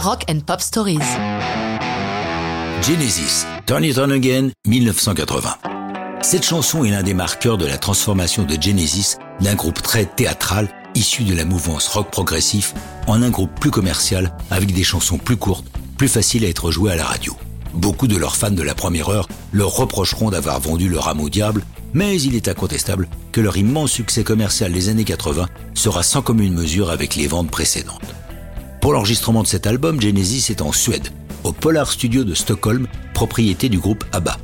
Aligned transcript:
Rock 0.00 0.26
and 0.30 0.40
Pop 0.46 0.60
Stories. 0.60 1.00
Genesis, 2.82 3.44
Turn 3.66 3.82
It 3.82 3.98
On 3.98 4.10
Again, 4.10 4.50
1980. 4.64 5.56
Cette 6.22 6.44
chanson 6.44 6.84
est 6.84 6.90
l'un 6.90 7.02
des 7.02 7.14
marqueurs 7.14 7.58
de 7.58 7.66
la 7.66 7.78
transformation 7.78 8.44
de 8.44 8.56
Genesis 8.60 9.16
d'un 9.40 9.56
groupe 9.56 9.82
très 9.82 10.04
théâtral 10.04 10.68
issu 10.94 11.24
de 11.24 11.34
la 11.34 11.44
mouvance 11.44 11.88
rock 11.88 12.12
progressif 12.12 12.74
en 13.08 13.22
un 13.22 13.30
groupe 13.30 13.50
plus 13.58 13.72
commercial 13.72 14.32
avec 14.52 14.72
des 14.72 14.84
chansons 14.84 15.18
plus 15.18 15.36
courtes, 15.36 15.66
plus 15.96 16.08
faciles 16.08 16.44
à 16.44 16.48
être 16.48 16.70
jouées 16.70 16.92
à 16.92 16.96
la 16.96 17.04
radio. 17.04 17.36
Beaucoup 17.74 18.06
de 18.06 18.16
leurs 18.16 18.36
fans 18.36 18.52
de 18.52 18.62
la 18.62 18.76
première 18.76 19.08
heure 19.08 19.28
leur 19.52 19.74
reprocheront 19.74 20.30
d'avoir 20.30 20.60
vendu 20.60 20.88
leur 20.88 21.08
âme 21.08 21.20
au 21.20 21.28
diable, 21.28 21.64
mais 21.92 22.20
il 22.22 22.36
est 22.36 22.46
incontestable 22.46 23.08
que 23.32 23.40
leur 23.40 23.56
immense 23.56 23.90
succès 23.90 24.22
commercial 24.22 24.72
des 24.72 24.90
années 24.90 25.04
80 25.04 25.48
sera 25.74 26.04
sans 26.04 26.22
commune 26.22 26.54
mesure 26.54 26.90
avec 26.90 27.16
les 27.16 27.26
ventes 27.26 27.50
précédentes. 27.50 28.14
Pour 28.88 28.94
l'enregistrement 28.94 29.42
de 29.42 29.46
cet 29.46 29.66
album, 29.66 30.00
Genesis 30.00 30.50
est 30.50 30.62
en 30.62 30.72
Suède, 30.72 31.10
au 31.44 31.52
Polar 31.52 31.92
Studio 31.92 32.24
de 32.24 32.32
Stockholm, 32.32 32.86
propriété 33.12 33.68
du 33.68 33.78
groupe 33.78 34.02
ABBA. 34.12 34.38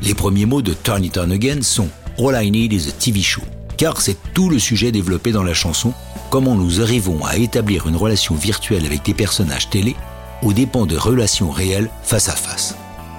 Les 0.00 0.14
premiers 0.14 0.46
mots 0.46 0.62
de 0.62 0.72
Turn 0.72 1.04
It 1.04 1.18
On 1.18 1.30
Again 1.30 1.60
sont 1.60 1.88
All 2.18 2.42
I 2.42 2.50
Need 2.50 2.72
is 2.72 2.88
a 2.88 2.92
TV 2.92 3.20
Show, 3.20 3.42
car 3.76 4.00
c'est 4.00 4.16
tout 4.32 4.48
le 4.48 4.58
sujet 4.58 4.92
développé 4.92 5.30
dans 5.30 5.42
la 5.42 5.52
chanson, 5.52 5.92
comment 6.30 6.54
nous 6.54 6.80
arrivons 6.80 7.22
à 7.26 7.36
établir 7.36 7.86
une 7.86 7.96
relation 7.96 8.34
virtuelle 8.34 8.86
avec 8.86 9.04
des 9.04 9.12
personnages 9.12 9.68
télé 9.68 9.94
aux 10.42 10.54
dépens 10.54 10.86
de 10.86 10.96
relations 10.96 11.50
réelles 11.50 11.90
face 12.02 12.30
à 12.30 12.34
face. 12.34 12.74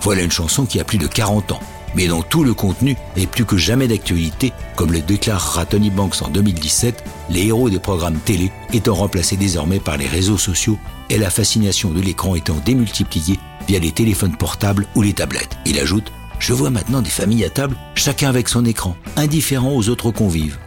Voilà 0.00 0.22
une 0.22 0.32
chanson 0.32 0.64
qui 0.64 0.80
a 0.80 0.84
plus 0.84 0.96
de 0.96 1.06
40 1.06 1.52
ans, 1.52 1.60
mais 1.94 2.06
dont 2.06 2.22
tout 2.22 2.44
le 2.44 2.54
contenu 2.54 2.96
est 3.16 3.26
plus 3.26 3.44
que 3.44 3.56
jamais 3.56 3.88
d'actualité, 3.88 4.52
comme 4.76 4.92
le 4.92 5.00
déclarera 5.00 5.66
Tony 5.66 5.90
Banks 5.90 6.22
en 6.22 6.28
2017, 6.28 7.04
les 7.30 7.46
héros 7.46 7.70
des 7.70 7.78
programmes 7.78 8.18
télé 8.24 8.50
étant 8.72 8.94
remplacés 8.94 9.36
désormais 9.36 9.80
par 9.80 9.96
les 9.96 10.06
réseaux 10.06 10.38
sociaux 10.38 10.78
et 11.10 11.18
la 11.18 11.30
fascination 11.30 11.90
de 11.90 12.00
l'écran 12.00 12.34
étant 12.34 12.60
démultipliée 12.64 13.38
via 13.68 13.78
les 13.78 13.92
téléphones 13.92 14.36
portables 14.36 14.86
ou 14.94 15.02
les 15.02 15.12
tablettes. 15.12 15.56
Il 15.66 15.78
ajoute 15.78 16.12
Je 16.38 16.52
vois 16.52 16.70
maintenant 16.70 17.02
des 17.02 17.10
familles 17.10 17.44
à 17.44 17.50
table, 17.50 17.76
chacun 17.94 18.28
avec 18.28 18.48
son 18.48 18.64
écran, 18.64 18.96
indifférent 19.16 19.72
aux 19.74 19.88
autres 19.88 20.10
convives. 20.10 20.58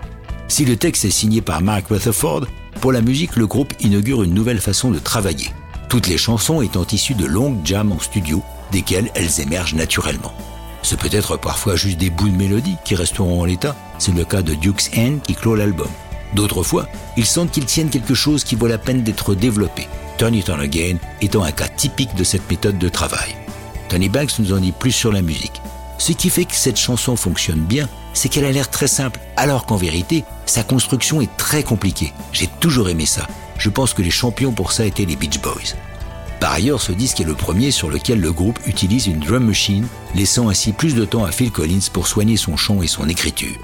Si 0.47 0.63
le 0.65 0.77
texte 0.77 1.05
est 1.05 1.11
signé 1.11 1.41
par 1.41 1.61
Mark 1.61 1.87
Rutherford, 1.89 2.45
pour 2.79 2.91
la 2.91 3.01
musique, 3.01 3.35
le 3.35 3.47
groupe 3.47 3.73
inaugure 3.79 4.23
une 4.23 4.33
nouvelle 4.33 4.61
façon 4.61 4.91
de 4.91 4.99
travailler. 4.99 5.51
Toutes 5.89 6.07
les 6.07 6.17
chansons 6.17 6.61
étant 6.61 6.85
issues 6.91 7.15
de 7.15 7.25
longues 7.25 7.65
jams 7.65 7.91
en 7.91 7.99
studio, 7.99 8.43
desquelles 8.71 9.09
elles 9.15 9.41
émergent 9.41 9.75
naturellement. 9.75 10.33
Ce 10.87 10.95
peut 10.95 11.09
être 11.11 11.35
parfois 11.35 11.75
juste 11.75 11.97
des 11.97 12.09
bouts 12.09 12.29
de 12.29 12.37
mélodie 12.37 12.77
qui 12.85 12.95
resteront 12.95 13.41
en 13.41 13.43
l'état, 13.43 13.75
c'est 13.99 14.15
le 14.15 14.23
cas 14.23 14.41
de 14.41 14.53
Duke's 14.53 14.89
End 14.95 15.17
qui 15.21 15.35
clôt 15.35 15.53
l'album. 15.53 15.89
D'autres 16.33 16.63
fois, 16.63 16.87
ils 17.17 17.25
sentent 17.25 17.51
qu'ils 17.51 17.65
tiennent 17.65 17.89
quelque 17.89 18.13
chose 18.13 18.45
qui 18.45 18.55
vaut 18.55 18.67
la 18.67 18.77
peine 18.77 19.03
d'être 19.03 19.35
développé. 19.35 19.85
Turn 20.17 20.33
It 20.33 20.49
On 20.49 20.57
Again 20.57 20.95
étant 21.19 21.43
un 21.43 21.51
cas 21.51 21.67
typique 21.67 22.15
de 22.15 22.23
cette 22.23 22.49
méthode 22.49 22.77
de 22.77 22.87
travail. 22.87 23.35
Tony 23.89 24.07
Banks 24.07 24.39
nous 24.39 24.53
en 24.53 24.59
dit 24.59 24.71
plus 24.71 24.93
sur 24.93 25.11
la 25.11 25.21
musique. 25.21 25.61
Ce 25.97 26.13
qui 26.13 26.29
fait 26.29 26.45
que 26.45 26.55
cette 26.55 26.79
chanson 26.79 27.17
fonctionne 27.17 27.65
bien, 27.65 27.89
c'est 28.13 28.29
qu'elle 28.29 28.45
a 28.45 28.51
l'air 28.53 28.69
très 28.69 28.87
simple, 28.87 29.19
alors 29.35 29.65
qu'en 29.65 29.75
vérité, 29.75 30.23
sa 30.45 30.63
construction 30.63 31.19
est 31.19 31.35
très 31.35 31.63
compliquée. 31.63 32.13
J'ai 32.31 32.47
toujours 32.61 32.87
aimé 32.87 33.05
ça. 33.05 33.27
Je 33.57 33.69
pense 33.69 33.93
que 33.93 34.01
les 34.01 34.09
champions 34.09 34.53
pour 34.53 34.71
ça 34.71 34.85
étaient 34.85 35.03
les 35.03 35.17
Beach 35.17 35.41
Boys. 35.41 35.75
Par 36.47 36.55
ailleurs, 36.55 36.81
ce 36.81 36.93
disque 36.93 37.19
est 37.19 37.25
le 37.25 37.33
premier 37.33 37.71
sur 37.71 37.89
lequel 37.89 38.21
le 38.21 38.31
groupe 38.31 38.57
utilise 38.65 39.07
une 39.07 39.19
drum 39.19 39.43
machine, 39.43 39.85
laissant 40.15 40.47
ainsi 40.47 40.71
plus 40.71 40.95
de 40.95 41.03
temps 41.03 41.25
à 41.25 41.31
Phil 41.33 41.51
Collins 41.51 41.89
pour 41.91 42.07
soigner 42.07 42.37
son 42.37 42.55
chant 42.55 42.81
et 42.81 42.87
son 42.87 43.09
écriture. 43.09 43.57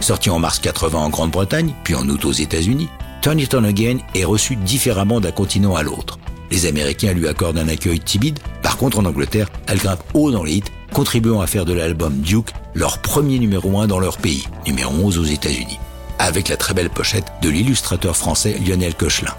Sorti 0.00 0.28
en 0.28 0.38
mars 0.38 0.58
80 0.58 0.98
en 0.98 1.08
Grande-Bretagne, 1.08 1.72
puis 1.84 1.94
en 1.94 2.06
août 2.06 2.26
aux 2.26 2.32
États-Unis, 2.32 2.90
Turn 3.22 3.40
It 3.40 3.54
On 3.54 3.64
Again 3.64 3.96
est 4.14 4.26
reçu 4.26 4.56
différemment 4.56 5.20
d'un 5.20 5.30
continent 5.30 5.74
à 5.74 5.82
l'autre. 5.82 6.18
Les 6.50 6.66
Américains 6.66 7.14
lui 7.14 7.28
accordent 7.28 7.56
un 7.56 7.68
accueil 7.68 7.98
timide, 7.98 8.40
par 8.60 8.76
contre 8.76 8.98
en 8.98 9.06
Angleterre, 9.06 9.48
elle 9.66 9.78
grimpe 9.78 10.04
haut 10.12 10.30
dans 10.30 10.44
les 10.44 10.56
hits, 10.56 10.64
contribuant 10.92 11.40
à 11.40 11.46
faire 11.46 11.64
de 11.64 11.72
l'album 11.72 12.18
Duke 12.18 12.52
leur 12.74 12.98
premier 12.98 13.38
numéro 13.38 13.78
1 13.78 13.86
dans 13.86 14.00
leur 14.00 14.18
pays, 14.18 14.46
numéro 14.66 14.92
11 14.92 15.16
aux 15.16 15.24
États-Unis, 15.24 15.78
avec 16.18 16.50
la 16.50 16.58
très 16.58 16.74
belle 16.74 16.90
pochette 16.90 17.32
de 17.40 17.48
l'illustrateur 17.48 18.14
français 18.14 18.58
Lionel 18.62 18.94
Cochelin. 18.94 19.34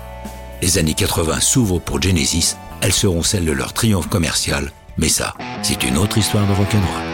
Les 0.63 0.79
années 0.79 0.95
80 0.95 1.39
s'ouvrent 1.39 1.79
pour 1.79 2.01
Genesis 2.01 2.55
elles 2.81 2.93
seront 2.93 3.23
celles 3.23 3.45
de 3.45 3.51
leur 3.51 3.73
triomphe 3.73 4.09
commercial, 4.09 4.71
mais 4.97 5.09
ça, 5.09 5.35
c'est 5.61 5.83
une 5.83 5.97
autre 5.97 6.17
histoire 6.17 6.47
de 6.47 6.53
rock'n'roll. 6.53 7.08